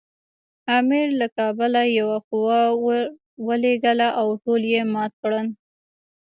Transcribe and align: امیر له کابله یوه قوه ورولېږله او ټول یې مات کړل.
امیر 0.77 1.07
له 1.19 1.27
کابله 1.37 1.81
یوه 1.99 2.17
قوه 2.29 2.59
ورولېږله 2.85 4.07
او 4.19 4.27
ټول 4.43 4.61
یې 4.73 4.81
مات 4.93 5.13
کړل. 5.21 5.47